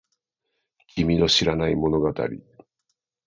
[0.87, 2.11] 君の知らない物語